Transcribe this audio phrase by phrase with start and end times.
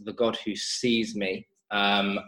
[0.00, 1.46] the God who sees me.
[1.70, 2.18] Um,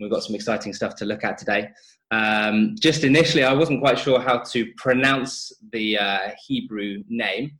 [0.00, 1.68] we've got some exciting stuff to look at today.
[2.10, 7.52] Um, just initially, I wasn't quite sure how to pronounce the uh, Hebrew name,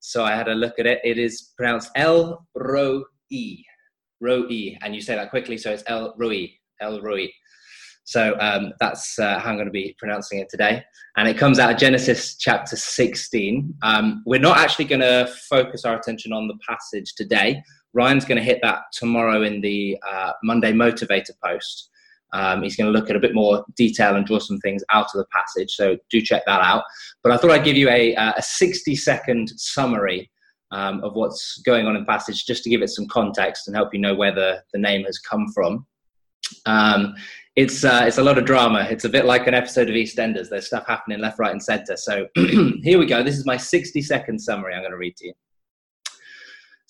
[0.00, 1.00] so I had a look at it.
[1.04, 3.02] It is pronounced El Roi,
[4.20, 6.50] Roi, and you say that quickly, so it's El Roi,
[6.80, 7.28] El Roi.
[8.04, 10.82] So um, that's uh, how I'm going to be pronouncing it today.
[11.16, 13.74] And it comes out of Genesis chapter 16.
[13.82, 17.62] Um, we're not actually going to focus our attention on the passage today.
[17.94, 21.90] Ryan's going to hit that tomorrow in the uh, Monday Motivator post.
[22.32, 25.06] Um, he's going to look at a bit more detail and draw some things out
[25.14, 25.72] of the passage.
[25.72, 26.84] So do check that out.
[27.22, 30.30] But I thought I'd give you a, uh, a 60 second summary
[30.70, 33.92] um, of what's going on in passage just to give it some context and help
[33.92, 35.86] you know where the, the name has come from.
[36.64, 37.14] Um,
[37.54, 38.86] it's uh, it's a lot of drama.
[38.90, 40.48] It's a bit like an episode of EastEnders.
[40.48, 41.96] There's stuff happening left, right, and centre.
[41.96, 43.22] So here we go.
[43.22, 44.74] This is my 60 second summary.
[44.74, 45.34] I'm going to read to you.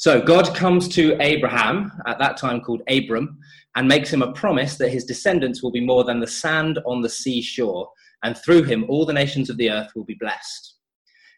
[0.03, 3.39] So God comes to Abraham, at that time called Abram,
[3.77, 7.03] and makes him a promise that his descendants will be more than the sand on
[7.03, 7.89] the seashore,
[8.25, 10.75] and through him all the nations of the earth will be blessed.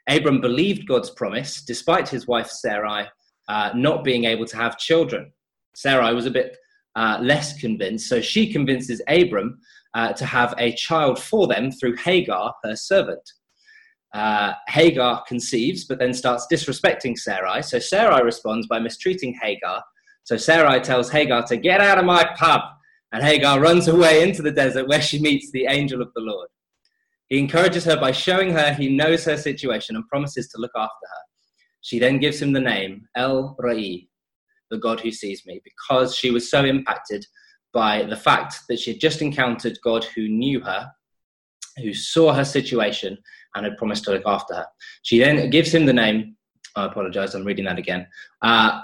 [0.09, 3.05] Abram believed God's promise, despite his wife Sarai
[3.48, 5.31] uh, not being able to have children.
[5.75, 6.57] Sarai was a bit
[6.97, 9.59] uh, less convinced, so she convinces Abram
[9.92, 13.31] uh, to have a child for them through Hagar, her servant.
[14.15, 17.62] Uh, Hagar conceives, but then starts disrespecting Sarai.
[17.62, 19.83] So Sarai responds by mistreating Hagar.
[20.23, 22.61] So Sarai tells Hagar to get out of my pub,
[23.12, 26.48] and Hagar runs away into the desert where she meets the angel of the Lord.
[27.29, 31.07] He encourages her by showing her he knows her situation and promises to look after
[31.11, 31.23] her.
[31.81, 34.07] She then gives him the name El Roi,
[34.70, 37.27] the God who sees me, because she was so impacted
[37.73, 40.91] by the fact that she had just encountered God who knew her,
[41.79, 43.19] who saw her situation,
[43.55, 44.67] and had promised to look after her.
[45.03, 46.37] She then gives him the name.
[46.77, 48.07] I apologize, I'm reading that again.
[48.43, 48.83] Uh,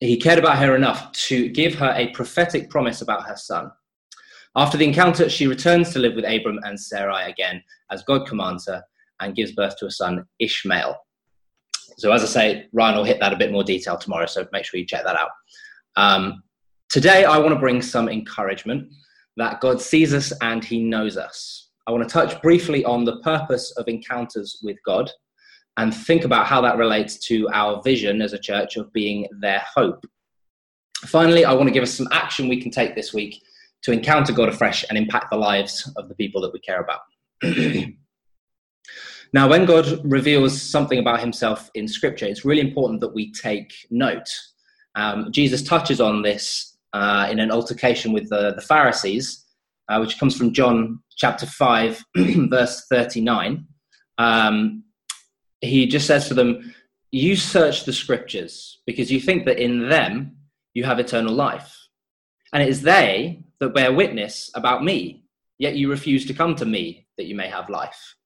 [0.00, 3.70] he cared about her enough to give her a prophetic promise about her son.
[4.56, 8.66] After the encounter, she returns to live with Abram and Sarai again, as God commands
[8.66, 8.82] her,
[9.20, 10.96] and gives birth to a son, Ishmael.
[11.98, 14.64] So, as I say, Ryan will hit that a bit more detail tomorrow, so make
[14.64, 15.30] sure you check that out.
[15.96, 16.42] Um,
[16.90, 18.92] today, I want to bring some encouragement
[19.36, 21.61] that God sees us and he knows us.
[21.86, 25.10] I want to touch briefly on the purpose of encounters with God
[25.78, 29.62] and think about how that relates to our vision as a church of being their
[29.74, 30.04] hope.
[31.06, 33.42] Finally, I want to give us some action we can take this week
[33.82, 37.00] to encounter God afresh and impact the lives of the people that we care about.
[39.32, 43.72] now, when God reveals something about himself in Scripture, it's really important that we take
[43.90, 44.28] note.
[44.94, 49.42] Um, Jesus touches on this uh, in an altercation with the, the Pharisees
[49.88, 52.04] uh, which comes from John chapter 5,
[52.50, 53.64] verse 39.
[54.18, 54.82] Um,
[55.60, 56.74] he just says to them,
[57.12, 60.36] You search the scriptures because you think that in them
[60.74, 61.72] you have eternal life.
[62.52, 65.22] And it is they that bear witness about me,
[65.58, 68.16] yet you refuse to come to me that you may have life.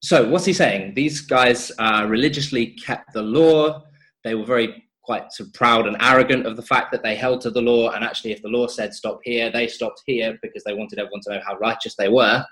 [0.00, 0.94] So, what's he saying?
[0.94, 3.84] These guys uh, religiously kept the law.
[4.24, 7.40] They were very quite sort of proud and arrogant of the fact that they held
[7.42, 7.90] to the law.
[7.90, 11.20] And actually, if the law said stop here, they stopped here because they wanted everyone
[11.22, 12.44] to know how righteous they were.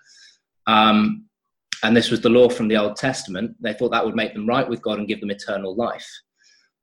[0.66, 1.26] Um,
[1.82, 3.56] and this was the law from the Old Testament.
[3.60, 6.06] They thought that would make them right with God and give them eternal life.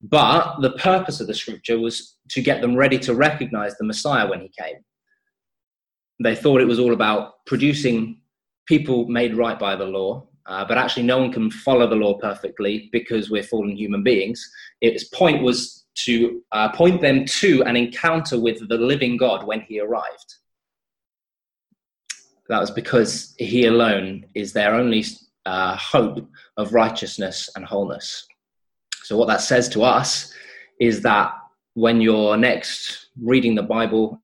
[0.01, 4.27] But the purpose of the scripture was to get them ready to recognize the Messiah
[4.27, 4.77] when he came.
[6.23, 8.21] They thought it was all about producing
[8.67, 12.17] people made right by the law uh, but actually, no one can follow the law
[12.19, 14.49] perfectly because we're fallen human beings.
[14.79, 19.61] Its point was to uh, point them to an encounter with the living God when
[19.61, 20.35] he arrived.
[22.47, 25.03] That was because he alone is their only
[25.45, 26.25] uh, hope
[26.55, 28.25] of righteousness and wholeness.
[29.03, 30.33] So, what that says to us
[30.79, 31.33] is that
[31.73, 34.21] when you're next reading the Bible,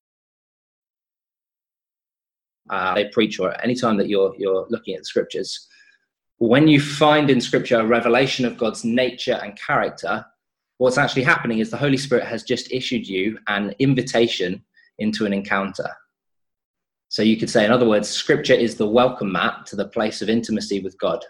[2.70, 5.68] uh, they preach, or any time that you're you're looking at the scriptures,
[6.40, 10.26] when you find in scripture a revelation of God's nature and character,
[10.78, 14.64] what's actually happening is the Holy Spirit has just issued you an invitation
[15.00, 15.90] into an encounter.
[17.10, 20.22] So you could say, in other words, scripture is the welcome mat to the place
[20.22, 21.24] of intimacy with God.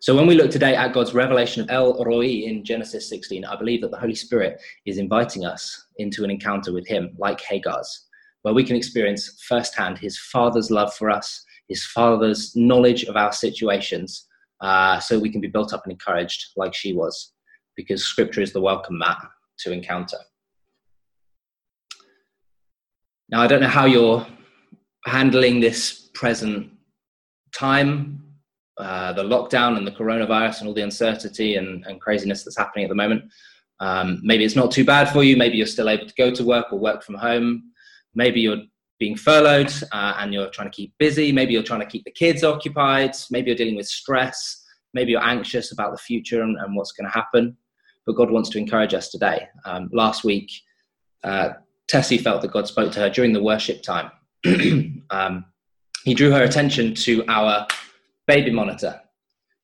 [0.00, 3.56] So when we look today at God's revelation of El Roi in Genesis 16, I
[3.56, 8.06] believe that the Holy Spirit is inviting us into an encounter with Him, like Hagar's,
[8.42, 13.32] where we can experience firsthand His Father's love for us his father's knowledge of our
[13.32, 14.26] situations
[14.60, 17.32] uh, so we can be built up and encouraged like she was,
[17.76, 19.18] because scripture is the welcome mat
[19.60, 20.18] to encounter.
[23.30, 24.26] Now, I don't know how you're
[25.04, 26.72] handling this present
[27.52, 28.22] time,
[28.78, 32.84] uh, the lockdown and the coronavirus and all the uncertainty and, and craziness that's happening
[32.84, 33.24] at the moment.
[33.80, 35.36] Um, maybe it's not too bad for you.
[35.36, 37.70] Maybe you're still able to go to work or work from home.
[38.14, 38.62] Maybe you're
[38.98, 41.30] being furloughed uh, and you're trying to keep busy.
[41.32, 43.12] Maybe you're trying to keep the kids occupied.
[43.30, 44.64] Maybe you're dealing with stress.
[44.94, 47.56] Maybe you're anxious about the future and, and what's going to happen.
[48.06, 49.46] But God wants to encourage us today.
[49.64, 50.50] Um, last week,
[51.24, 51.50] uh,
[51.88, 54.10] Tessie felt that God spoke to her during the worship time.
[55.10, 55.44] um,
[56.04, 57.66] he drew her attention to our
[58.26, 59.00] baby monitor,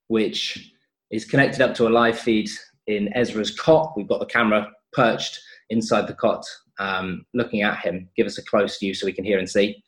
[0.08, 0.72] which
[1.10, 2.50] is connected up to a live feed
[2.86, 3.94] in Ezra's cot.
[3.96, 5.40] We've got the camera perched
[5.70, 6.44] inside the cot,
[6.79, 8.09] um, looking at him.
[8.17, 9.82] Give us a close view so we can hear and see.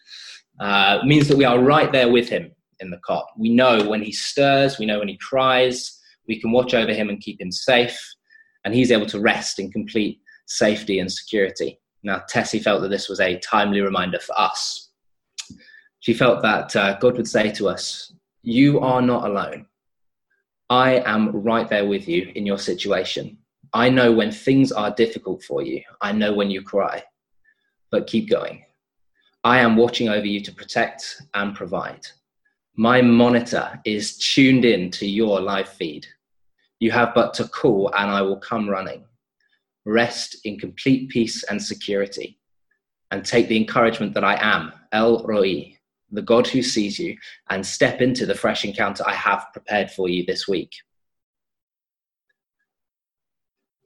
[0.60, 2.50] Uh, means that we are right there with him
[2.80, 3.26] in the cot.
[3.38, 7.08] We know when he stirs, we know when he cries, we can watch over him
[7.08, 7.98] and keep him safe,
[8.64, 11.78] and he's able to rest in complete safety and security.
[12.02, 14.90] Now, Tessie felt that this was a timely reminder for us.
[16.00, 18.12] She felt that uh, God would say to us,
[18.42, 19.66] You are not alone.
[20.70, 23.38] I am right there with you in your situation.
[23.72, 25.82] I know when things are difficult for you.
[26.00, 27.02] I know when you cry,
[27.90, 28.64] but keep going.
[29.44, 32.06] I am watching over you to protect and provide.
[32.76, 36.06] My monitor is tuned in to your live feed.
[36.78, 39.04] You have but to call and I will come running.
[39.84, 42.38] Rest in complete peace and security
[43.10, 45.76] and take the encouragement that I am, El Roi,
[46.10, 47.16] the God who sees you,
[47.50, 50.72] and step into the fresh encounter I have prepared for you this week.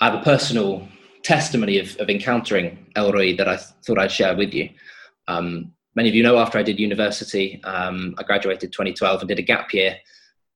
[0.00, 0.88] I have a personal
[1.23, 4.70] testimony of, of encountering El Roi that I th- thought I'd share with you.
[5.29, 9.38] Um, many of you know after I did university, um, I graduated 2012 and did
[9.38, 9.97] a gap year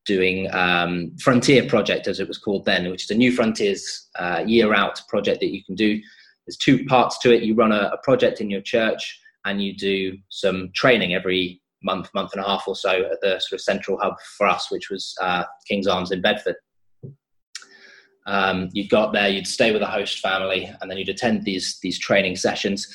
[0.06, 4.74] doing um, Frontier Project, as it was called then, which is a Newfrontiers uh, year
[4.74, 6.00] out project that you can do.
[6.46, 7.42] There's two parts to it.
[7.42, 12.08] You run a, a project in your church and you do some training every month,
[12.14, 14.88] month and a half or so at the sort of central hub for us, which
[14.88, 16.56] was uh, King's Arms in Bedford.
[18.26, 21.78] Um, you'd got there, you'd stay with a host family, and then you'd attend these
[21.82, 22.86] these training sessions.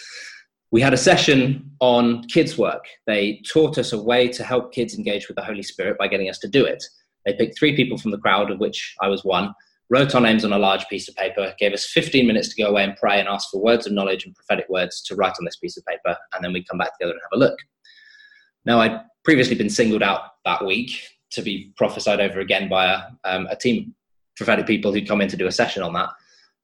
[0.71, 2.85] We had a session on kids' work.
[3.07, 6.29] They taught us a way to help kids engage with the Holy Spirit by getting
[6.29, 6.83] us to do it.
[7.25, 9.53] They picked three people from the crowd, of which I was one,
[9.89, 12.69] wrote our names on a large piece of paper, gave us 15 minutes to go
[12.69, 15.45] away and pray and ask for words of knowledge and prophetic words to write on
[15.45, 17.57] this piece of paper, and then we'd come back together and have a look.
[18.65, 20.91] Now, I'd previously been singled out that week
[21.31, 23.95] to be prophesied over again by a, um, a team
[24.39, 26.09] prophetic people who'd come in to do a session on that.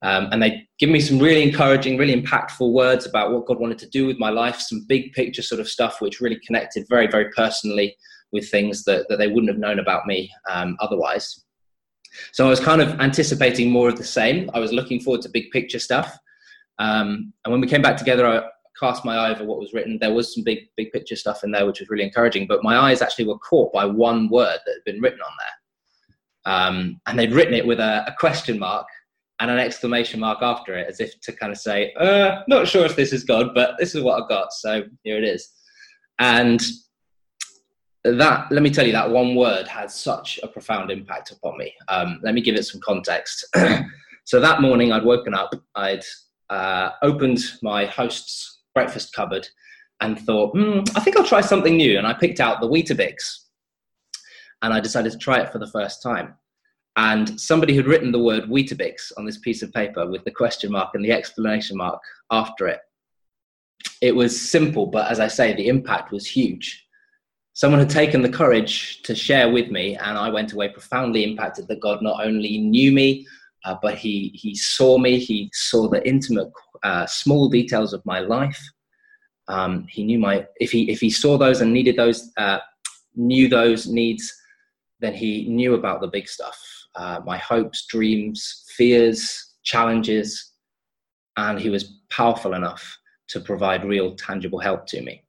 [0.01, 3.80] Um, and they give me some really encouraging, really impactful words about what God wanted
[3.80, 7.07] to do with my life, some big picture sort of stuff, which really connected very,
[7.07, 7.95] very personally
[8.31, 11.44] with things that, that they wouldn't have known about me um, otherwise.
[12.31, 14.50] So I was kind of anticipating more of the same.
[14.54, 16.18] I was looking forward to big picture stuff.
[16.80, 18.44] Um, and when we came back together, I
[18.80, 19.98] cast my eye over what was written.
[20.00, 22.48] There was some big, big picture stuff in there, which was really encouraging.
[22.48, 25.55] But my eyes actually were caught by one word that had been written on there.
[26.45, 28.86] Um, and they'd written it with a, a, question mark
[29.39, 32.86] and an exclamation mark after it, as if to kind of say, uh, not sure
[32.86, 34.53] if this is God, but this is what I've got.
[34.53, 35.50] So here it is.
[36.19, 36.62] And
[38.06, 41.74] that let me tell you that one word had such a profound impact upon me
[41.88, 43.45] um, let me give it some context
[44.25, 46.03] so that morning i'd woken up i'd
[46.51, 49.47] uh, opened my host's breakfast cupboard
[50.01, 53.44] and thought mm, i think i'll try something new and i picked out the weetabix
[54.66, 56.34] and i decided to try it for the first time.
[56.98, 60.72] And somebody had written the word weetabix on this piece of paper with the question
[60.72, 62.02] mark and the exclamation mark
[62.32, 62.80] after it.
[64.02, 66.86] It was simple but as i say the impact was huge.
[67.54, 71.69] Someone had taken the courage to share with me, and I went away profoundly impacted
[71.69, 73.26] that God not only knew me,
[73.64, 76.52] uh, but he, he saw me, he saw the intimate,
[76.84, 78.62] uh, small details of my life.
[79.48, 82.60] Um, he knew my, if he, if he saw those and needed those, uh,
[83.16, 84.34] knew those needs,
[84.99, 86.59] then he knew about the big stuff
[86.95, 90.54] uh, my hopes, dreams, fears, challenges,
[91.37, 92.97] and he was powerful enough
[93.28, 95.23] to provide real, tangible help to me.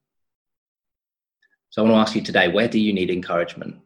[1.71, 3.77] So I want to ask you today where do you need encouragement?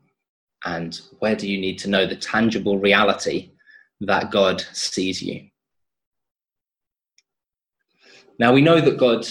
[0.65, 3.53] And where do you need to know the tangible reality
[4.01, 5.49] that God sees you?
[8.39, 9.27] Now we know that God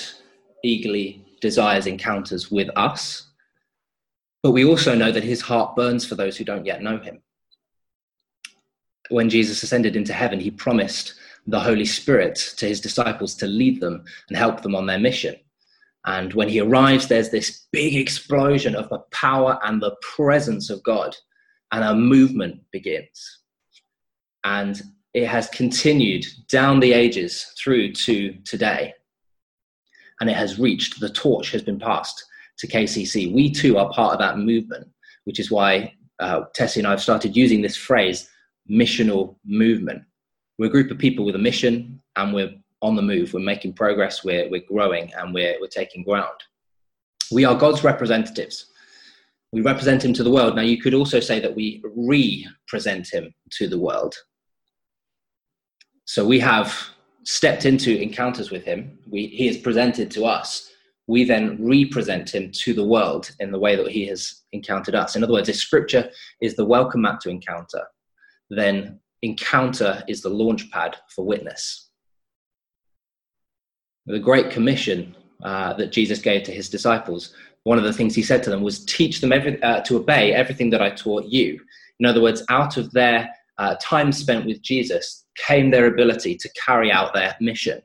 [0.64, 3.29] eagerly desires encounters with us,
[4.42, 7.22] but we also know that his heart burns for those who don't yet know him.
[9.10, 11.16] When Jesus ascended into heaven, he promised
[11.48, 15.36] the Holy Spirit to his disciples to lead them and help them on their mission.
[16.06, 20.84] And when he arrives, there's this big explosion of the power and the presence of
[20.84, 21.16] God,
[21.72, 23.40] and a movement begins.
[24.44, 24.82] And
[25.14, 28.94] it has continued down the ages through to today.
[30.22, 32.24] And it has reached, the torch has been passed
[32.60, 33.34] to KCC.
[33.34, 34.88] We too are part of that movement,
[35.26, 38.30] which is why uh, Tessie and I have started using this phrase,
[38.70, 40.04] missional movement.
[40.58, 43.34] we're a group of people with a mission and we're on the move.
[43.34, 46.36] We're making progress, we're, we're growing, and we're, we're taking ground.
[47.32, 48.66] We are God's representatives.
[49.52, 50.56] We represent him to the world.
[50.56, 54.16] Now, you could also say that we represent him to the world.
[56.06, 56.76] So we have
[57.24, 58.98] stepped into encounters with him.
[59.08, 60.70] We, he is presented to us.
[61.10, 65.16] We then represent him to the world in the way that he has encountered us.
[65.16, 66.08] In other words, if scripture
[66.40, 67.82] is the welcome mat to encounter,
[68.52, 71.90] then encounter is the launch pad for witness.
[74.06, 78.22] The Great Commission uh, that Jesus gave to his disciples, one of the things he
[78.22, 81.60] said to them was, Teach them every, uh, to obey everything that I taught you.
[82.00, 86.50] In other words, out of their uh, time spent with Jesus came their ability to
[86.68, 87.82] carry out their mission.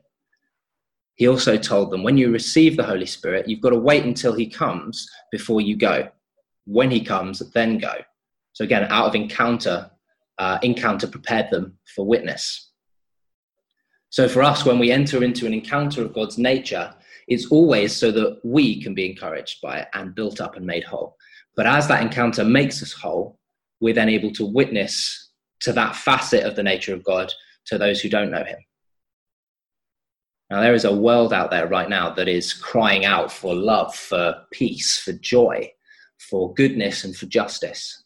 [1.15, 4.33] He also told them, When you receive the Holy Spirit, you've got to wait until
[4.33, 6.09] he comes before you go.
[6.65, 7.93] When he comes, then go.
[8.53, 9.91] So, again, out of encounter,
[10.37, 12.71] uh, encounter prepared them for witness.
[14.09, 16.93] So, for us, when we enter into an encounter of God's nature,
[17.27, 20.83] it's always so that we can be encouraged by it and built up and made
[20.83, 21.15] whole.
[21.55, 23.39] But as that encounter makes us whole,
[23.79, 25.31] we're then able to witness
[25.61, 27.31] to that facet of the nature of God
[27.67, 28.57] to those who don't know Him.
[30.49, 33.95] Now, there is a world out there right now that is crying out for love,
[33.95, 35.71] for peace, for joy,
[36.17, 38.03] for goodness, and for justice.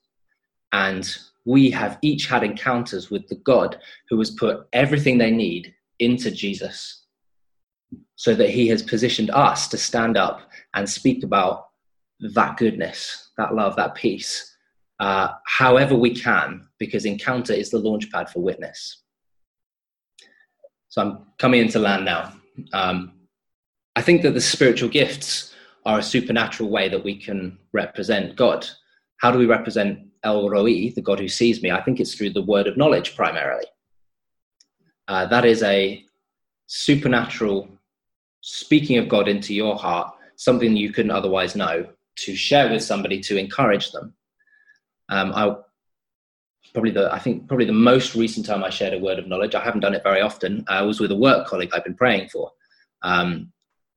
[0.71, 1.09] And
[1.45, 3.79] we have each had encounters with the God
[4.09, 7.05] who has put everything they need into Jesus
[8.15, 10.41] so that he has positioned us to stand up
[10.73, 11.67] and speak about
[12.19, 14.55] that goodness, that love, that peace,
[14.99, 19.03] uh, however we can, because encounter is the launch pad for witness.
[20.89, 22.33] So I'm coming into land now.
[22.73, 23.13] Um,
[23.95, 25.53] I think that the spiritual gifts
[25.85, 28.67] are a supernatural way that we can represent God.
[29.17, 32.31] How do we represent El Roi, the God who sees me, I think it's through
[32.31, 33.65] the word of knowledge primarily.
[35.07, 36.03] Uh, that is a
[36.67, 37.69] supernatural
[38.41, 43.19] speaking of God into your heart, something you couldn't otherwise know, to share with somebody
[43.21, 44.13] to encourage them.
[45.09, 45.55] Um, I
[46.73, 49.55] probably the I think probably the most recent time I shared a word of knowledge.
[49.55, 50.63] I haven't done it very often.
[50.67, 52.51] I was with a work colleague I've been praying for.
[53.01, 53.51] Um,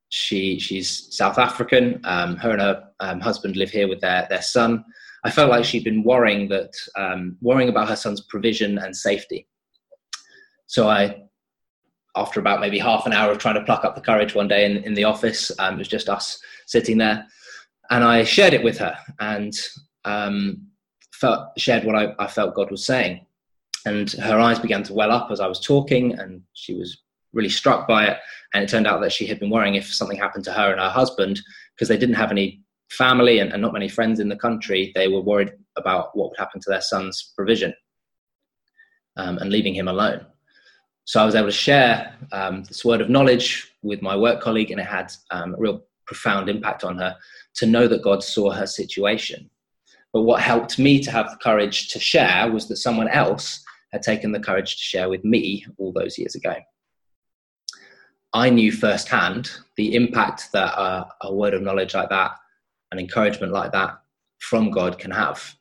[0.09, 2.01] she she's South African.
[2.05, 4.85] Um, her and her um, husband live here with their their son.
[5.25, 9.47] I felt like she'd been worrying that um, worrying about her son's provision and safety.
[10.67, 11.23] So I,
[12.17, 14.65] after about maybe half an hour of trying to pluck up the courage one day
[14.65, 17.27] in, in the office, um, it was just us sitting there,
[17.91, 19.55] and I shared it with her and
[20.05, 20.67] um,
[21.23, 23.25] felt, shared what I, I felt God was saying.
[23.87, 26.99] And her eyes began to well up as I was talking, and she was
[27.33, 28.19] really struck by it.
[28.53, 30.81] And it turned out that she had been worrying if something happened to her and
[30.81, 31.41] her husband
[31.75, 35.09] because they didn't have any family and, and not many friends in the country, they
[35.09, 37.73] were worried about what would happen to their son's provision
[39.17, 40.27] um, and leaving him alone.
[41.05, 44.71] So I was able to share um, this word of knowledge with my work colleague,
[44.71, 47.17] and it had um, a real profound impact on her
[47.55, 49.51] to know that God saw her situation.
[50.13, 54.03] But what helped me to have the courage to share was that someone else had
[54.03, 56.55] taken the courage to share with me all those years ago.
[58.35, 62.33] I knew firsthand the impact that uh, a word of knowledge like that
[62.91, 64.01] and encouragement like that
[64.39, 65.55] from God can have.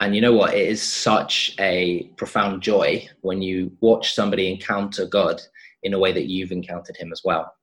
[0.00, 0.54] And you know what?
[0.54, 5.40] It is such a profound joy when you watch somebody encounter God
[5.84, 7.54] in a way that you've encountered Him as well.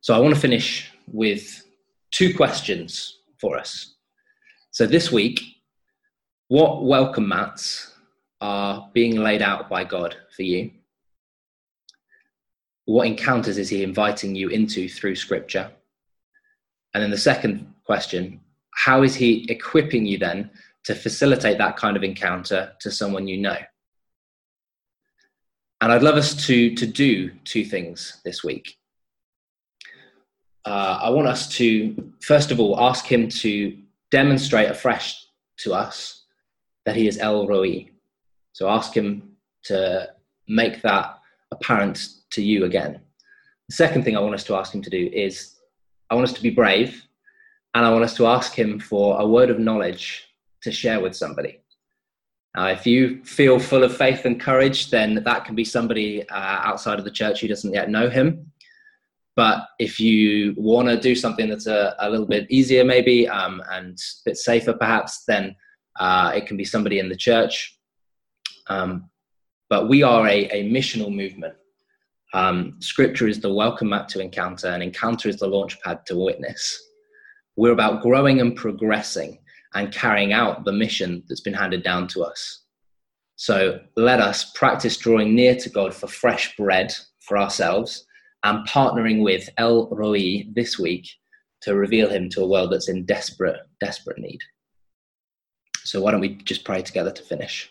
[0.00, 1.62] So I want to finish with
[2.10, 3.96] two questions for us.
[4.72, 5.40] So this week,
[6.48, 7.92] what welcome mats
[8.40, 10.70] are being laid out by God for you?
[12.84, 15.70] What encounters is He inviting you into through Scripture?
[16.94, 18.40] And then the second question
[18.72, 20.48] how is he equipping you then
[20.84, 23.58] to facilitate that kind of encounter to someone you know?
[25.80, 28.78] And I'd love us to, to do two things this week.
[30.64, 33.76] Uh, I want us to, first of all, ask him to
[34.10, 35.26] demonstrate afresh
[35.58, 36.24] to us
[36.86, 37.88] that he is El Roi.
[38.52, 39.32] So ask him
[39.64, 40.08] to
[40.48, 41.18] make that
[41.50, 43.00] apparent to you again.
[43.68, 45.56] The second thing I want us to ask him to do is
[46.10, 47.04] I want us to be brave
[47.74, 50.26] and I want us to ask him for a word of knowledge
[50.62, 51.60] to share with somebody.
[52.56, 56.34] Now, if you feel full of faith and courage, then that can be somebody uh,
[56.34, 58.50] outside of the church who doesn't yet know him.
[59.40, 63.62] But if you want to do something that's a, a, little bit easier, maybe, um,
[63.72, 65.56] and a bit safer, perhaps, then
[65.98, 67.78] uh, it can be somebody in the church.
[68.66, 69.08] Um,
[69.70, 71.54] but we are a, a missional movement.
[72.34, 76.18] Um, scripture is the welcome mat to encounter, and encounter is the launch pad to
[76.18, 76.78] witness.
[77.56, 79.38] We're about growing and progressing
[79.72, 82.64] and carrying out the mission that's been handed down to us.
[83.36, 88.04] So let us practice drawing near to God for fresh bread for ourselves
[88.42, 91.08] and partnering with El Roi this week
[91.62, 94.40] to reveal him to a world that's in desperate, desperate need.
[95.84, 97.70] So why don't we just pray together to finish?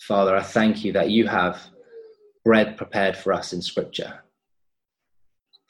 [0.00, 1.62] Father, I thank you that you have
[2.44, 4.20] bread prepared for us in Scripture.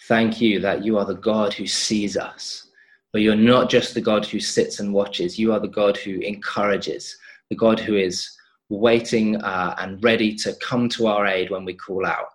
[0.09, 2.67] Thank you that you are the God who sees us,
[3.13, 5.39] but you're not just the God who sits and watches.
[5.39, 7.17] You are the God who encourages,
[7.49, 8.34] the God who is
[8.69, 12.29] waiting uh, and ready to come to our aid when we call out.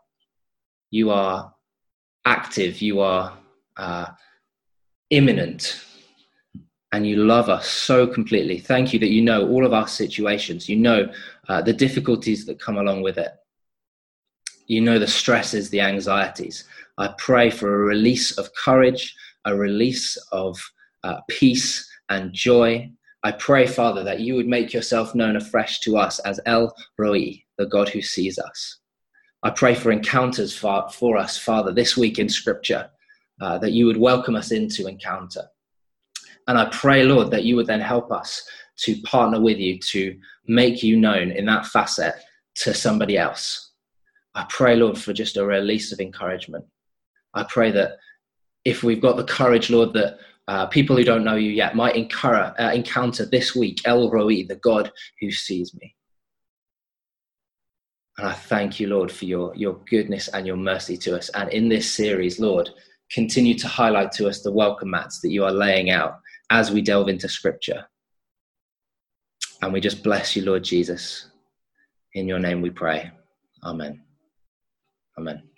[0.91, 1.53] You are
[2.25, 3.37] active, you are
[3.77, 4.07] uh,
[5.09, 5.83] imminent,
[6.91, 8.59] and you love us so completely.
[8.59, 10.67] Thank you that you know all of our situations.
[10.67, 11.11] You know
[11.47, 13.31] uh, the difficulties that come along with it.
[14.67, 16.65] You know the stresses, the anxieties.
[16.97, 20.59] I pray for a release of courage, a release of
[21.03, 22.91] uh, peace and joy.
[23.23, 27.43] I pray, Father, that you would make yourself known afresh to us as El Roi,
[27.57, 28.77] the God who sees us.
[29.43, 32.89] I pray for encounters for, for us, Father, this week in Scripture,
[33.41, 35.43] uh, that you would welcome us into encounter.
[36.47, 38.41] And I pray, Lord, that you would then help us
[38.79, 42.15] to partner with you to make you known in that facet
[42.55, 43.71] to somebody else.
[44.33, 46.65] I pray, Lord, for just a release of encouragement.
[47.33, 47.97] I pray that
[48.65, 51.95] if we've got the courage, Lord, that uh, people who don't know you yet might
[51.95, 54.91] encounter, uh, encounter this week El Roi, the God
[55.21, 55.95] who sees me.
[58.17, 61.29] And I thank you, Lord, for your, your goodness and your mercy to us.
[61.29, 62.71] And in this series, Lord,
[63.11, 66.81] continue to highlight to us the welcome mats that you are laying out as we
[66.81, 67.85] delve into scripture.
[69.61, 71.27] And we just bless you, Lord Jesus.
[72.15, 73.11] In your name we pray.
[73.63, 74.01] Amen.
[75.15, 75.48] Amen.